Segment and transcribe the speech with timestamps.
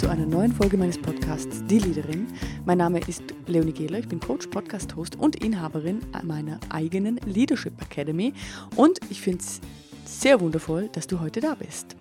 [0.00, 2.26] zu einer neuen Folge meines Podcasts Die Leaderin.
[2.64, 8.32] Mein Name ist Leonie Gehler, ich bin Coach, Podcast-Host und Inhaberin meiner eigenen Leadership Academy
[8.76, 9.60] und ich finde es
[10.06, 11.96] sehr wundervoll, dass du heute da bist.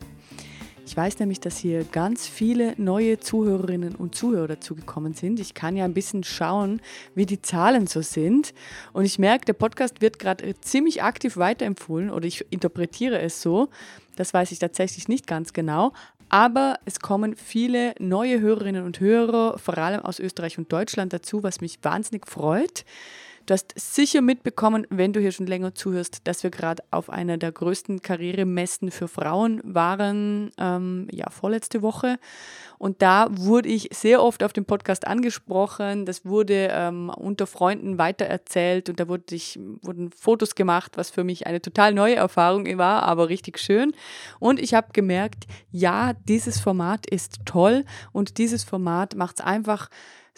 [0.86, 5.42] Ich weiß nämlich, dass hier ganz viele neue Zuhörerinnen und Zuhörer dazugekommen sind.
[5.42, 6.82] Ich kann ja ein bisschen schauen,
[7.16, 8.54] wie die Zahlen so sind.
[8.94, 13.68] Und ich merke, der Podcast wird gerade ziemlich aktiv weiterempfohlen oder ich interpretiere es so.
[14.16, 15.92] Das weiß ich tatsächlich nicht ganz genau.
[16.30, 21.42] Aber es kommen viele neue Hörerinnen und Hörer, vor allem aus Österreich und Deutschland dazu,
[21.44, 22.86] was mich wahnsinnig freut.
[23.50, 27.40] Du hast sicher mitbekommen, wenn du hier schon länger zuhörst, dass wir gerade auf einer
[27.40, 32.20] der größten Karrieremessen für Frauen waren, ähm, ja, vorletzte Woche.
[32.78, 36.06] Und da wurde ich sehr oft auf dem Podcast angesprochen.
[36.06, 41.24] Das wurde ähm, unter Freunden weitererzählt und da wurde ich, wurden Fotos gemacht, was für
[41.24, 43.96] mich eine total neue Erfahrung war, aber richtig schön.
[44.38, 49.90] Und ich habe gemerkt, ja, dieses Format ist toll und dieses Format macht es einfach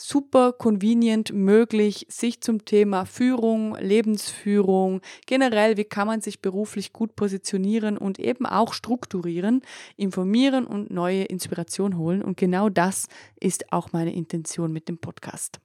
[0.02, 7.16] super convenient möglich, sich zum Thema Führung, Lebensführung, generell, wie kann man sich beruflich gut
[7.16, 9.62] positionieren und eben auch strukturieren,
[9.98, 12.22] informieren und neue Inspiration holen.
[12.22, 13.08] Und genau das
[13.40, 15.60] ist auch meine Intention mit dem Podcast.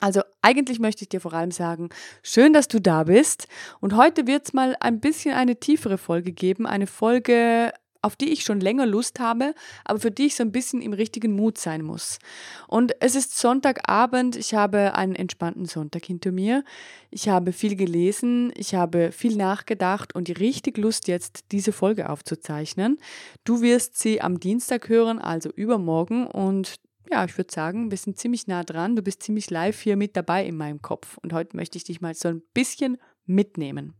[0.00, 1.88] Also eigentlich möchte ich dir vor allem sagen,
[2.22, 3.48] schön, dass du da bist.
[3.80, 7.72] Und heute wird es mal ein bisschen eine tiefere Folge geben, eine Folge
[8.08, 10.94] auf die ich schon länger Lust habe, aber für die ich so ein bisschen im
[10.94, 12.18] richtigen Mut sein muss.
[12.66, 16.64] Und es ist Sonntagabend, ich habe einen entspannten Sonntag hinter mir.
[17.10, 22.96] Ich habe viel gelesen, ich habe viel nachgedacht und richtig Lust jetzt diese Folge aufzuzeichnen.
[23.44, 26.76] Du wirst sie am Dienstag hören, also übermorgen und
[27.10, 28.96] ja, ich würde sagen, wir sind ziemlich nah dran.
[28.96, 31.18] Du bist ziemlich live hier mit dabei in meinem Kopf.
[31.22, 32.98] Und heute möchte ich dich mal so ein bisschen
[33.28, 33.94] mitnehmen.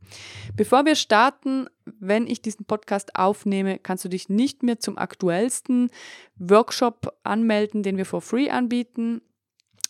[0.56, 1.66] Bevor wir starten,
[2.00, 5.90] wenn ich diesen Podcast aufnehme, kannst du dich nicht mehr zum aktuellsten
[6.36, 9.22] Workshop anmelden, den wir for free anbieten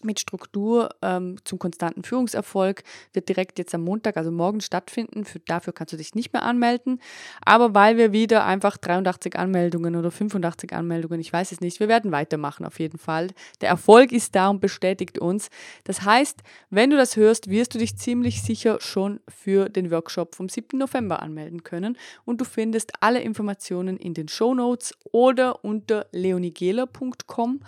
[0.02, 2.82] mit Struktur ähm, zum konstanten Führungserfolg
[3.12, 5.24] wird direkt jetzt am Montag, also morgen stattfinden.
[5.24, 7.00] Für, dafür kannst du dich nicht mehr anmelden.
[7.44, 11.88] Aber weil wir wieder einfach 83 Anmeldungen oder 85 Anmeldungen, ich weiß es nicht, wir
[11.88, 13.28] werden weitermachen auf jeden Fall.
[13.60, 15.48] Der Erfolg ist da und bestätigt uns.
[15.84, 20.34] Das heißt, wenn du das hörst, wirst du dich ziemlich sicher schon für den Workshop
[20.34, 20.78] vom 7.
[20.78, 21.96] November anmelden können.
[22.24, 27.60] Und du findest alle Informationen in den Show Notes oder unter leonigela.com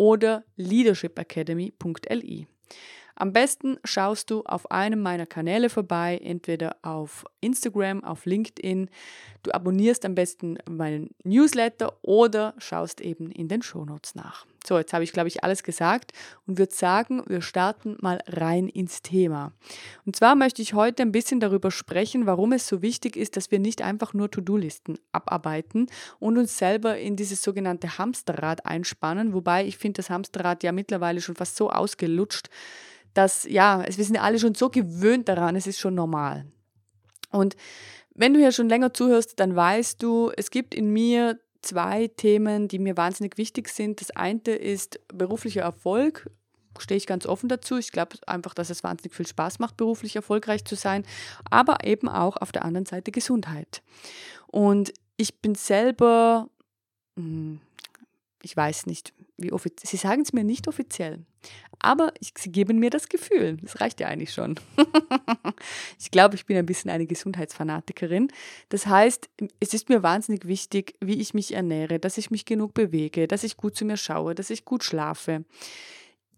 [0.00, 2.46] oder leadershipacademy.li.
[3.16, 8.88] Am besten schaust du auf einem meiner Kanäle vorbei, entweder auf Instagram, auf LinkedIn.
[9.42, 14.46] Du abonnierst am besten meinen Newsletter oder schaust eben in den Shownotes nach.
[14.66, 16.12] So, jetzt habe ich, glaube ich, alles gesagt
[16.46, 19.52] und würde sagen, wir starten mal rein ins Thema.
[20.04, 23.50] Und zwar möchte ich heute ein bisschen darüber sprechen, warum es so wichtig ist, dass
[23.50, 25.86] wir nicht einfach nur To-Do-Listen abarbeiten
[26.18, 31.20] und uns selber in dieses sogenannte Hamsterrad einspannen, wobei ich finde das Hamsterrad ja mittlerweile
[31.20, 32.50] schon fast so ausgelutscht,
[33.14, 36.46] dass, ja, wir sind ja alle schon so gewöhnt daran, es ist schon normal.
[37.30, 37.56] Und
[38.14, 42.68] wenn du hier schon länger zuhörst, dann weißt du, es gibt in mir zwei Themen,
[42.68, 44.00] die mir wahnsinnig wichtig sind.
[44.00, 46.30] Das eine ist beruflicher Erfolg.
[46.78, 47.76] Stehe ich ganz offen dazu.
[47.76, 51.04] Ich glaube einfach, dass es wahnsinnig viel Spaß macht, beruflich erfolgreich zu sein,
[51.50, 53.82] aber eben auch auf der anderen Seite Gesundheit.
[54.46, 56.48] Und ich bin selber,
[57.16, 57.60] hm,
[58.42, 59.50] ich weiß nicht, wie
[59.82, 61.24] Sie sagen es mir nicht offiziell,
[61.78, 63.56] aber ich, Sie geben mir das Gefühl.
[63.62, 64.60] Das reicht ja eigentlich schon.
[65.98, 68.28] ich glaube, ich bin ein bisschen eine Gesundheitsfanatikerin.
[68.68, 69.28] Das heißt,
[69.60, 73.44] es ist mir wahnsinnig wichtig, wie ich mich ernähre, dass ich mich genug bewege, dass
[73.44, 75.44] ich gut zu mir schaue, dass ich gut schlafe.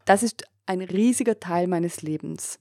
[0.05, 2.59] Das ist ein riesiger Teil meines Lebens.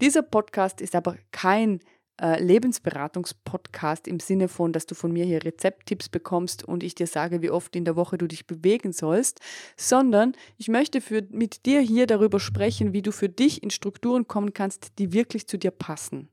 [0.00, 1.80] Dieser Podcast ist aber kein
[2.20, 7.06] äh, Lebensberatungspodcast im Sinne von, dass du von mir hier Rezepttipps bekommst und ich dir
[7.06, 9.40] sage, wie oft in der Woche du dich bewegen sollst,
[9.76, 14.28] sondern ich möchte für, mit dir hier darüber sprechen, wie du für dich in Strukturen
[14.28, 16.28] kommen kannst, die wirklich zu dir passen.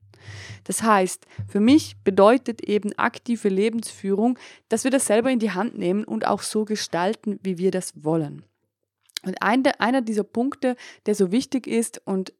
[0.65, 4.37] Das heißt, für mich bedeutet eben aktive Lebensführung,
[4.67, 8.03] dass wir das selber in die Hand nehmen und auch so gestalten, wie wir das
[8.03, 8.43] wollen.
[9.23, 10.75] Und einer dieser Punkte,
[11.05, 12.33] der so wichtig ist und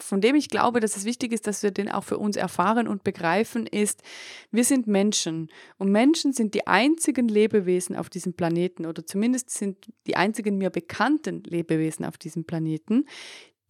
[0.00, 2.88] von dem ich glaube, dass es wichtig ist, dass wir den auch für uns erfahren
[2.88, 4.02] und begreifen, ist,
[4.50, 5.48] wir sind Menschen.
[5.78, 10.70] Und Menschen sind die einzigen Lebewesen auf diesem Planeten oder zumindest sind die einzigen mir
[10.70, 13.06] bekannten Lebewesen auf diesem Planeten,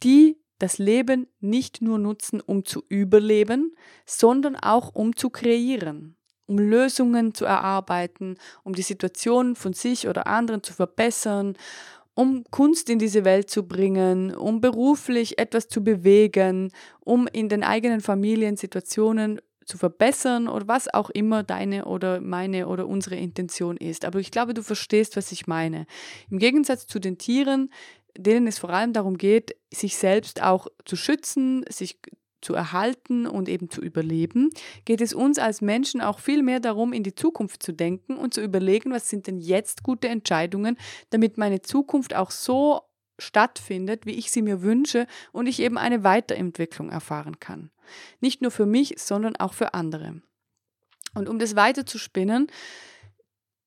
[0.03, 3.77] die das Leben nicht nur nutzen, um zu überleben,
[4.07, 10.27] sondern auch um zu kreieren um Lösungen zu erarbeiten, um die Situation von sich oder
[10.27, 11.57] anderen zu verbessern,
[12.19, 17.63] um Kunst in diese Welt zu bringen, um beruflich etwas zu bewegen, um in den
[17.63, 24.05] eigenen Familiensituationen zu verbessern oder was auch immer deine oder meine oder unsere Intention ist.
[24.05, 25.87] Aber ich glaube, du verstehst, was ich meine.
[26.29, 27.71] Im Gegensatz zu den Tieren,
[28.17, 32.01] denen es vor allem darum geht, sich selbst auch zu schützen, sich
[32.41, 34.51] zu erhalten und eben zu überleben,
[34.85, 38.35] geht es uns als Menschen auch viel mehr darum, in die Zukunft zu denken und
[38.35, 40.77] zu überlegen, was sind denn jetzt gute Entscheidungen,
[41.11, 42.83] damit meine Zukunft auch so
[43.19, 47.71] stattfindet, wie ich sie mir wünsche und ich eben eine Weiterentwicklung erfahren kann.
[48.21, 50.23] Nicht nur für mich, sondern auch für andere.
[51.15, 52.47] Und um das weiter zu spinnen,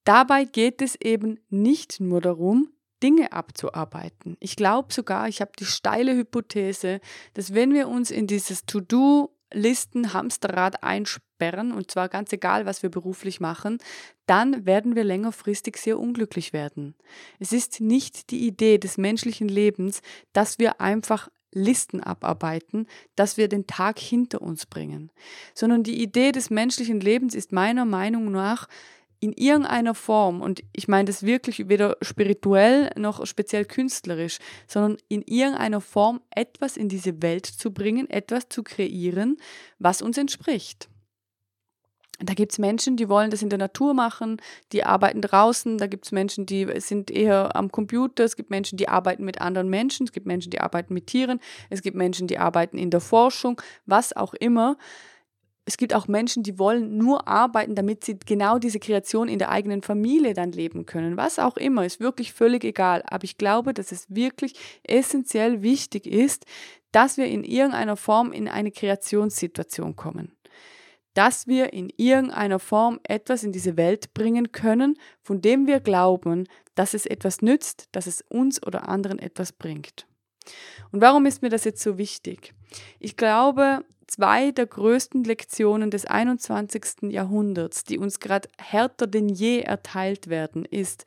[0.04, 2.70] dabei geht es eben nicht nur darum,
[3.02, 4.38] Dinge abzuarbeiten.
[4.40, 7.00] Ich glaube sogar, ich habe die steile Hypothese,
[7.34, 12.84] dass wenn wir uns in dieses To-Do Listen Hamsterrad einsperren, und zwar ganz egal, was
[12.84, 13.80] wir beruflich machen,
[14.26, 16.96] dann werden wir längerfristig sehr unglücklich werden.
[17.40, 20.02] Es ist nicht die Idee des menschlichen Lebens,
[20.32, 25.12] dass wir einfach Listen abarbeiten, dass wir den Tag hinter uns bringen,
[25.54, 28.70] sondern die Idee des menschlichen Lebens ist meiner Meinung nach,
[29.22, 35.22] in irgendeiner Form, und ich meine das wirklich weder spirituell noch speziell künstlerisch, sondern in
[35.22, 39.38] irgendeiner Form etwas in diese Welt zu bringen, etwas zu kreieren,
[39.78, 40.90] was uns entspricht.
[42.24, 44.38] Da gibt es Menschen, die wollen das in der Natur machen,
[44.72, 48.78] die arbeiten draußen, da gibt es Menschen, die sind eher am Computer, es gibt Menschen,
[48.78, 51.40] die arbeiten mit anderen Menschen, es gibt Menschen, die arbeiten mit Tieren,
[51.70, 54.78] es gibt Menschen, die arbeiten in der Forschung, was auch immer
[55.72, 59.50] es gibt auch Menschen, die wollen nur arbeiten, damit sie genau diese Kreation in der
[59.50, 61.16] eigenen Familie dann leben können.
[61.16, 63.02] Was auch immer, ist wirklich völlig egal.
[63.06, 66.46] Aber ich glaube, dass es wirklich essentiell wichtig ist,
[66.92, 70.34] dass wir in irgendeiner Form in eine Kreationssituation kommen.
[71.14, 76.50] Dass wir in irgendeiner Form etwas in diese Welt bringen können, von dem wir glauben,
[76.76, 80.06] dass es etwas nützt, dass es uns oder anderen etwas bringt.
[80.92, 82.54] Und warum ist mir das jetzt so wichtig?
[83.00, 87.12] Ich glaube, zwei der größten Lektionen des 21.
[87.12, 91.06] Jahrhunderts, die uns gerade härter denn je erteilt werden, ist,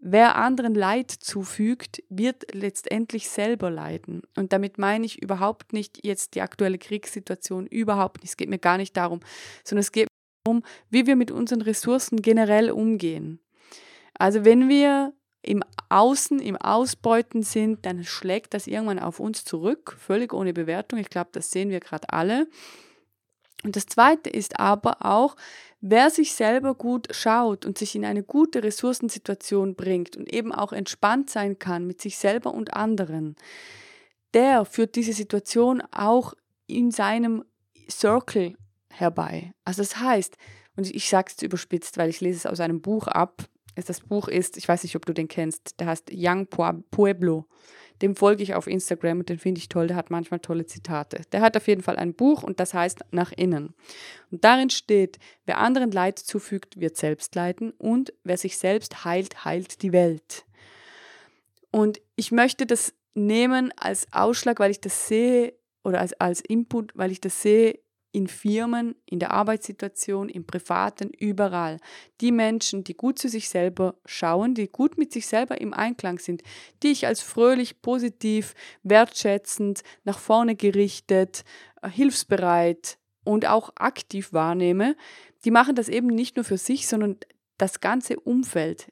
[0.00, 4.22] wer anderen Leid zufügt, wird letztendlich selber leiden.
[4.36, 8.30] Und damit meine ich überhaupt nicht jetzt die aktuelle Kriegssituation, überhaupt nicht.
[8.30, 9.20] Es geht mir gar nicht darum,
[9.62, 10.08] sondern es geht
[10.44, 13.38] darum, wie wir mit unseren Ressourcen generell umgehen.
[14.14, 19.96] Also wenn wir im Außen, im Ausbeuten sind, dann schlägt das irgendwann auf uns zurück,
[19.98, 20.98] völlig ohne Bewertung.
[20.98, 22.46] Ich glaube, das sehen wir gerade alle.
[23.64, 25.36] Und das Zweite ist aber auch,
[25.80, 30.72] wer sich selber gut schaut und sich in eine gute Ressourcensituation bringt und eben auch
[30.72, 33.36] entspannt sein kann mit sich selber und anderen,
[34.34, 36.34] der führt diese Situation auch
[36.66, 37.44] in seinem
[37.90, 38.54] Circle
[38.90, 39.52] herbei.
[39.64, 40.36] Also das heißt,
[40.76, 43.44] und ich sage es überspitzt, weil ich lese es aus einem Buch ab,
[43.74, 47.46] das Buch ist, ich weiß nicht, ob du den kennst, der heißt Young Pueblo.
[48.02, 51.20] Dem folge ich auf Instagram und den finde ich toll, der hat manchmal tolle Zitate.
[51.32, 53.74] Der hat auf jeden Fall ein Buch und das heißt Nach innen.
[54.30, 59.44] Und darin steht, wer anderen Leid zufügt, wird selbst leiden und wer sich selbst heilt,
[59.44, 60.46] heilt die Welt.
[61.70, 66.92] Und ich möchte das nehmen als Ausschlag, weil ich das sehe oder als, als Input,
[66.94, 67.78] weil ich das sehe
[68.12, 71.78] in Firmen, in der Arbeitssituation, im Privaten, überall.
[72.20, 76.18] Die Menschen, die gut zu sich selber schauen, die gut mit sich selber im Einklang
[76.18, 76.42] sind,
[76.82, 81.44] die ich als fröhlich, positiv, wertschätzend, nach vorne gerichtet,
[81.82, 84.96] äh, hilfsbereit und auch aktiv wahrnehme,
[85.44, 87.16] die machen das eben nicht nur für sich, sondern
[87.58, 88.88] das ganze Umfeld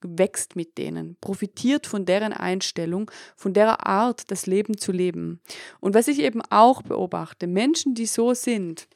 [0.00, 5.40] wächst mit denen, profitiert von deren Einstellung, von der Art, das Leben zu leben.
[5.80, 8.88] Und was ich eben auch beobachte, Menschen, die so sind,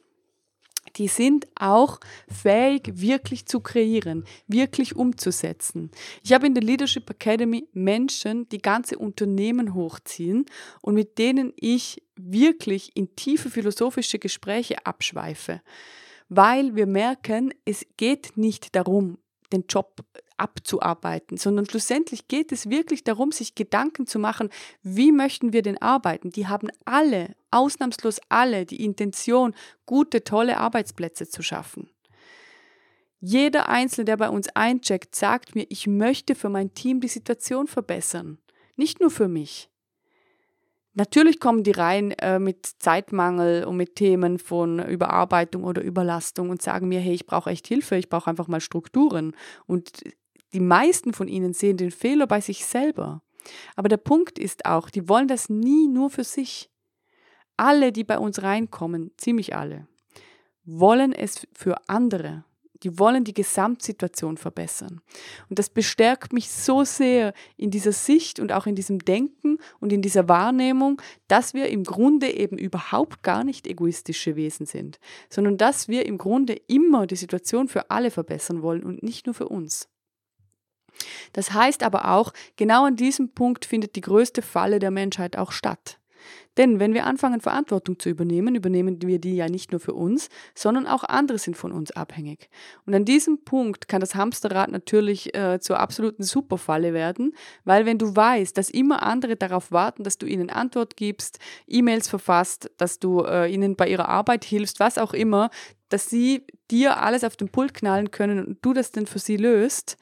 [0.95, 5.91] die sind auch fähig, wirklich zu kreieren, wirklich umzusetzen.
[6.23, 10.45] Ich habe in der Leadership Academy Menschen, die ganze Unternehmen hochziehen
[10.81, 15.61] und mit denen ich wirklich in tiefe philosophische Gespräche abschweife,
[16.29, 19.17] weil wir merken, es geht nicht darum,
[19.51, 20.01] den Job
[20.41, 24.49] abzuarbeiten, sondern schlussendlich geht es wirklich darum, sich Gedanken zu machen,
[24.81, 26.31] wie möchten wir denn arbeiten.
[26.31, 29.53] Die haben alle, ausnahmslos alle, die Intention,
[29.85, 31.89] gute, tolle Arbeitsplätze zu schaffen.
[33.19, 37.67] Jeder Einzelne, der bei uns eincheckt, sagt mir, ich möchte für mein Team die Situation
[37.67, 38.39] verbessern.
[38.75, 39.69] Nicht nur für mich.
[40.93, 46.61] Natürlich kommen die rein äh, mit Zeitmangel und mit Themen von Überarbeitung oder Überlastung und
[46.61, 49.33] sagen mir, hey, ich brauche echt Hilfe, ich brauche einfach mal Strukturen.
[49.67, 50.03] Und
[50.53, 53.21] die meisten von ihnen sehen den Fehler bei sich selber.
[53.75, 56.69] Aber der Punkt ist auch, die wollen das nie nur für sich.
[57.57, 59.87] Alle, die bei uns reinkommen, ziemlich alle,
[60.63, 62.43] wollen es für andere.
[62.83, 65.01] Die wollen die Gesamtsituation verbessern.
[65.49, 69.93] Und das bestärkt mich so sehr in dieser Sicht und auch in diesem Denken und
[69.93, 75.57] in dieser Wahrnehmung, dass wir im Grunde eben überhaupt gar nicht egoistische Wesen sind, sondern
[75.57, 79.49] dass wir im Grunde immer die Situation für alle verbessern wollen und nicht nur für
[79.49, 79.90] uns.
[81.33, 85.51] Das heißt aber auch, genau an diesem Punkt findet die größte Falle der Menschheit auch
[85.51, 85.97] statt.
[86.57, 90.29] Denn wenn wir anfangen, Verantwortung zu übernehmen, übernehmen wir die ja nicht nur für uns,
[90.53, 92.49] sondern auch andere sind von uns abhängig.
[92.85, 97.33] Und an diesem Punkt kann das Hamsterrad natürlich äh, zur absoluten Superfalle werden,
[97.63, 102.09] weil wenn du weißt, dass immer andere darauf warten, dass du ihnen Antwort gibst, E-Mails
[102.09, 105.49] verfasst, dass du äh, ihnen bei ihrer Arbeit hilfst, was auch immer,
[105.87, 109.37] dass sie dir alles auf den Pult knallen können und du das dann für sie
[109.37, 109.97] löst,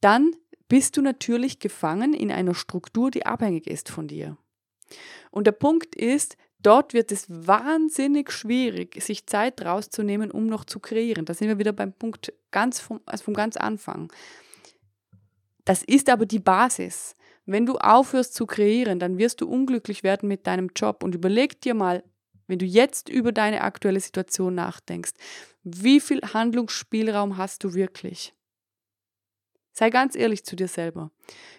[0.00, 0.32] dann
[0.68, 4.36] bist du natürlich gefangen in einer Struktur, die abhängig ist von dir.
[5.30, 10.80] Und der Punkt ist, dort wird es wahnsinnig schwierig, sich Zeit rauszunehmen, um noch zu
[10.80, 11.24] kreieren.
[11.24, 14.12] Da sind wir wieder beim Punkt ganz vom, also vom ganz Anfang.
[15.64, 17.14] Das ist aber die Basis.
[17.46, 21.02] Wenn du aufhörst zu kreieren, dann wirst du unglücklich werden mit deinem Job.
[21.02, 22.04] Und überleg dir mal,
[22.46, 25.12] wenn du jetzt über deine aktuelle Situation nachdenkst,
[25.62, 28.34] wie viel Handlungsspielraum hast du wirklich?
[29.80, 31.10] Sei ganz ehrlich zu dir selber.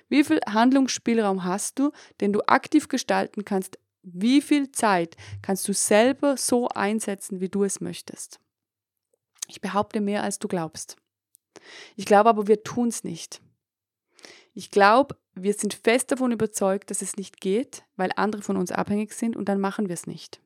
[0.08, 3.80] Wie viel Handlungsspielraum hast du, den du aktiv gestalten kannst?
[4.04, 8.40] Wie viel Zeit kannst du selber so einsetzen, wie du es möchtest?
[9.48, 10.98] Ich behaupte mehr, als du glaubst.
[11.96, 13.42] Ich glaube aber, wir tun es nicht.
[14.54, 18.72] Ich glaube, wir sind fest davon überzeugt, dass es nicht geht, weil andere von uns
[18.72, 20.40] abhängig sind und dann machen wir es nicht.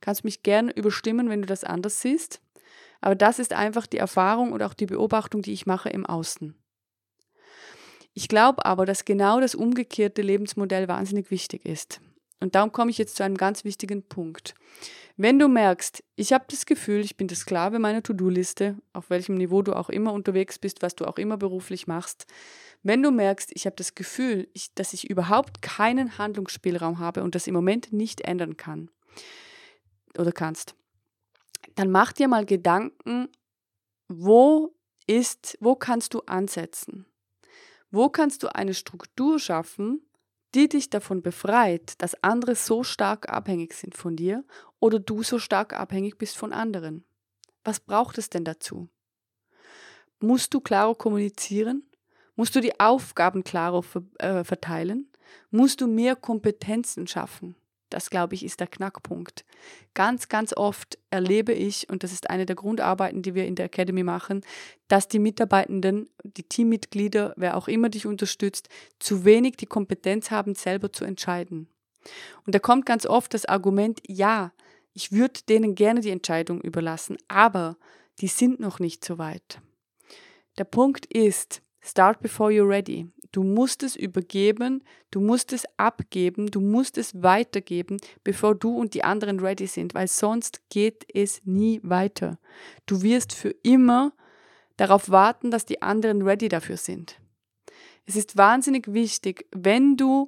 [0.00, 2.40] Kannst mich gerne überstimmen, wenn du das anders siehst.
[3.00, 6.54] Aber das ist einfach die Erfahrung und auch die Beobachtung, die ich mache im Außen.
[8.12, 12.00] Ich glaube aber, dass genau das umgekehrte Lebensmodell wahnsinnig wichtig ist.
[12.40, 14.54] Und darum komme ich jetzt zu einem ganz wichtigen Punkt.
[15.16, 19.34] Wenn du merkst, ich habe das Gefühl, ich bin der Sklave meiner To-Do-Liste, auf welchem
[19.34, 22.26] Niveau du auch immer unterwegs bist, was du auch immer beruflich machst,
[22.82, 27.34] wenn du merkst, ich habe das Gefühl, ich, dass ich überhaupt keinen Handlungsspielraum habe und
[27.34, 28.90] das im Moment nicht ändern kann
[30.16, 30.74] oder kannst,
[31.74, 33.28] dann mach dir mal Gedanken,
[34.08, 34.74] wo
[35.06, 37.06] ist, wo kannst du ansetzen?
[37.90, 40.00] Wo kannst du eine Struktur schaffen,
[40.54, 44.44] die dich davon befreit, dass andere so stark abhängig sind von dir
[44.78, 47.04] oder du so stark abhängig bist von anderen?
[47.64, 48.88] Was braucht es denn dazu?
[50.20, 51.84] Musst du klarer kommunizieren?
[52.36, 53.84] Musst du die Aufgaben klarer
[54.18, 55.10] äh, verteilen?
[55.50, 57.54] Musst du mehr Kompetenzen schaffen?
[57.90, 59.44] Das, glaube ich, ist der Knackpunkt.
[59.94, 63.66] Ganz, ganz oft erlebe ich, und das ist eine der Grundarbeiten, die wir in der
[63.66, 64.42] Academy machen,
[64.88, 68.68] dass die Mitarbeitenden, die Teammitglieder, wer auch immer dich unterstützt,
[68.98, 71.68] zu wenig die Kompetenz haben, selber zu entscheiden.
[72.46, 74.52] Und da kommt ganz oft das Argument, ja,
[74.92, 77.76] ich würde denen gerne die Entscheidung überlassen, aber
[78.20, 79.60] die sind noch nicht so weit.
[80.58, 83.08] Der Punkt ist, start before you're ready.
[83.32, 88.94] Du musst es übergeben, du musst es abgeben, du musst es weitergeben, bevor du und
[88.94, 92.38] die anderen ready sind, weil sonst geht es nie weiter.
[92.86, 94.12] Du wirst für immer
[94.76, 97.20] darauf warten, dass die anderen ready dafür sind.
[98.06, 100.26] Es ist wahnsinnig wichtig, wenn du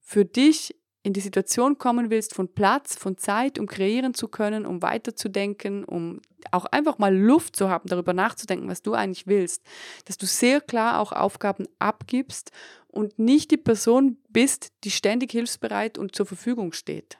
[0.00, 4.66] für dich in die Situation kommen willst von Platz, von Zeit, um kreieren zu können,
[4.66, 6.20] um weiterzudenken, um
[6.50, 9.62] auch einfach mal Luft zu haben, darüber nachzudenken, was du eigentlich willst,
[10.06, 12.50] dass du sehr klar auch Aufgaben abgibst
[12.88, 17.18] und nicht die Person bist, die ständig hilfsbereit und zur Verfügung steht.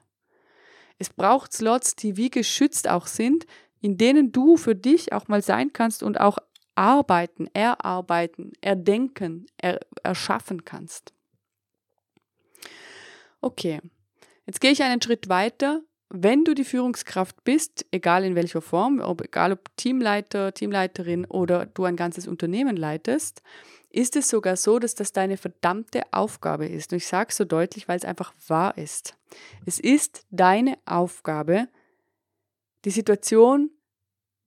[0.98, 3.46] Es braucht Slots, die wie geschützt auch sind,
[3.80, 6.38] in denen du für dich auch mal sein kannst und auch
[6.74, 11.12] arbeiten, erarbeiten, erdenken, er, erschaffen kannst.
[13.46, 13.80] Okay,
[14.44, 15.80] jetzt gehe ich einen Schritt weiter.
[16.08, 21.66] Wenn du die Führungskraft bist, egal in welcher Form, ob, egal ob Teamleiter, Teamleiterin oder
[21.66, 23.42] du ein ganzes Unternehmen leitest,
[23.88, 26.90] ist es sogar so, dass das deine verdammte Aufgabe ist.
[26.90, 29.16] Und ich sage es so deutlich, weil es einfach wahr ist.
[29.64, 31.68] Es ist deine Aufgabe,
[32.84, 33.70] die Situation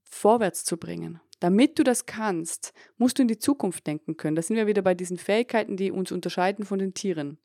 [0.04, 1.22] vorwärts zu bringen.
[1.40, 4.36] Damit du das kannst, musst du in die Zukunft denken können.
[4.36, 7.38] Da sind wir wieder bei diesen Fähigkeiten, die uns unterscheiden von den Tieren.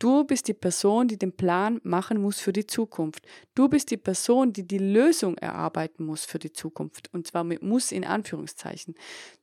[0.00, 3.26] Du bist die Person, die den Plan machen muss für die Zukunft.
[3.54, 7.12] Du bist die Person, die die Lösung erarbeiten muss für die Zukunft.
[7.12, 8.94] Und zwar mit muss in Anführungszeichen.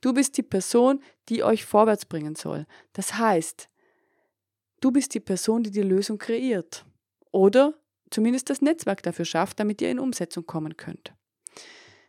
[0.01, 2.65] Du bist die Person, die euch vorwärts bringen soll.
[2.93, 3.69] Das heißt,
[4.81, 6.85] du bist die Person, die die Lösung kreiert.
[7.31, 7.75] Oder
[8.09, 11.13] zumindest das Netzwerk dafür schafft, damit ihr in Umsetzung kommen könnt.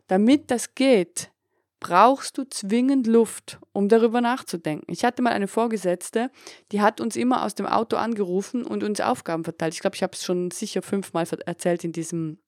[0.07, 1.31] Damit das geht,
[1.81, 4.91] brauchst du zwingend Luft, um darüber nachzudenken.
[4.91, 6.31] Ich hatte mal eine Vorgesetzte,
[6.73, 9.75] die hat uns immer aus dem Auto angerufen und uns Aufgaben verteilt.
[9.75, 12.39] Ich glaube, ich habe es schon sicher fünfmal erzählt in diesem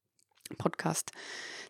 [0.58, 1.12] Podcast.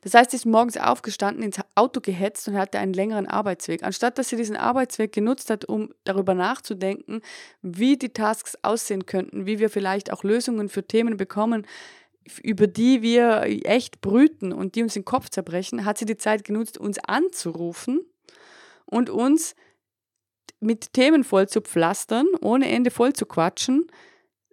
[0.02, 3.82] Das heißt, sie ist morgens aufgestanden, ins Auto gehetzt und hatte einen längeren Arbeitsweg.
[3.82, 7.20] Anstatt dass sie diesen Arbeitsweg genutzt hat, um darüber nachzudenken,
[7.60, 11.66] wie die Tasks aussehen könnten, wie wir vielleicht auch Lösungen für Themen bekommen,
[12.38, 16.44] über die wir echt brüten und die uns den Kopf zerbrechen, hat sie die Zeit
[16.44, 18.00] genutzt, uns anzurufen
[18.86, 19.54] und uns
[20.60, 23.86] mit Themen voll zu pflastern, ohne Ende voll zu quatschen,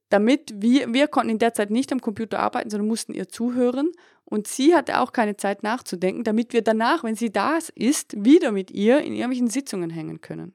[0.10, 3.92] damit wir, wir konnten in der Zeit nicht am Computer arbeiten, sondern mussten ihr zuhören
[4.24, 8.52] und sie hatte auch keine Zeit nachzudenken, damit wir danach, wenn sie da ist, wieder
[8.52, 10.54] mit ihr in irgendwelchen Sitzungen hängen können.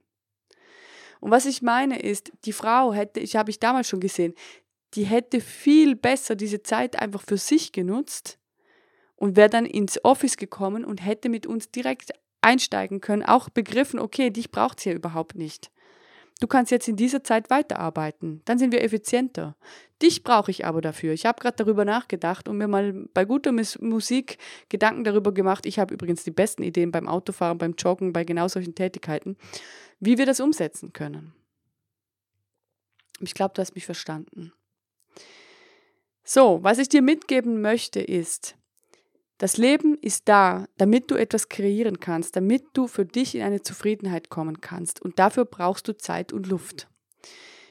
[1.21, 4.35] Und was ich meine ist, die Frau hätte, ich habe ich damals schon gesehen,
[4.95, 8.39] die hätte viel besser diese Zeit einfach für sich genutzt
[9.17, 14.01] und wäre dann ins Office gekommen und hätte mit uns direkt einsteigen können, auch begriffen,
[14.01, 15.71] okay, dich braucht es hier überhaupt nicht.
[16.41, 18.43] Du kannst jetzt in dieser Zeit weiterarbeiten.
[18.47, 19.55] Dann sind wir effizienter.
[20.03, 21.13] Dich brauche ich aber dafür.
[21.13, 25.67] Ich habe gerade darüber nachgedacht und mir mal bei guter Musik Gedanken darüber gemacht.
[25.67, 29.37] Ich habe übrigens die besten Ideen beim Autofahren, beim Joggen, bei genau solchen Tätigkeiten,
[30.01, 31.33] wie wir das umsetzen können.
[33.21, 34.53] Ich glaube, du hast mich verstanden.
[36.35, 38.57] So, was ich dir mitgeben möchte ist,
[39.37, 43.61] das Leben ist da, damit du etwas kreieren kannst, damit du für dich in eine
[43.61, 45.03] Zufriedenheit kommen kannst.
[45.03, 46.89] Und dafür brauchst du Zeit und Luft.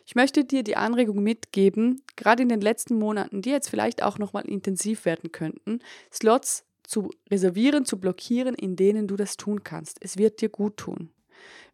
[0.05, 4.19] Ich möchte dir die Anregung mitgeben, gerade in den letzten Monaten, die jetzt vielleicht auch
[4.19, 5.79] nochmal intensiv werden könnten,
[6.13, 9.97] Slots zu reservieren, zu blockieren, in denen du das tun kannst.
[10.01, 11.09] Es wird dir gut tun.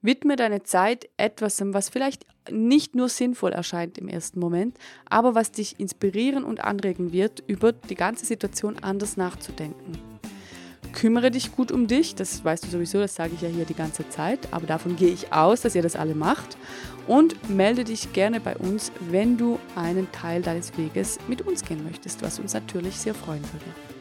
[0.01, 4.77] Widme deine Zeit etwas, was vielleicht nicht nur sinnvoll erscheint im ersten Moment,
[5.09, 9.99] aber was dich inspirieren und anregen wird, über die ganze Situation anders nachzudenken.
[10.93, 13.75] Kümmere dich gut um dich, das weißt du sowieso, das sage ich ja hier die
[13.75, 16.57] ganze Zeit, aber davon gehe ich aus, dass ihr das alle macht.
[17.05, 21.83] Und melde dich gerne bei uns, wenn du einen Teil deines Weges mit uns gehen
[21.83, 23.96] möchtest, was uns natürlich sehr freuen würde.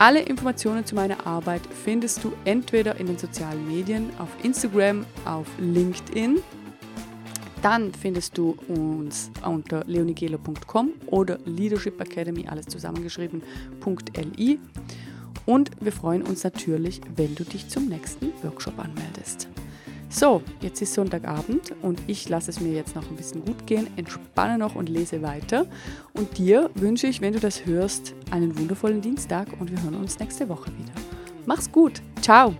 [0.00, 5.46] Alle Informationen zu meiner Arbeit findest du entweder in den sozialen Medien, auf Instagram, auf
[5.58, 6.38] LinkedIn.
[7.60, 14.58] Dann findest du uns unter leonigelo.com oder Leadership Academy, alles zusammengeschrieben.li.
[15.44, 19.48] Und wir freuen uns natürlich, wenn du dich zum nächsten Workshop anmeldest.
[20.12, 23.86] So, jetzt ist Sonntagabend und ich lasse es mir jetzt noch ein bisschen gut gehen,
[23.96, 25.66] entspanne noch und lese weiter.
[26.14, 30.18] Und dir wünsche ich, wenn du das hörst, einen wundervollen Dienstag und wir hören uns
[30.18, 30.92] nächste Woche wieder.
[31.46, 32.02] Mach's gut.
[32.20, 32.54] Ciao.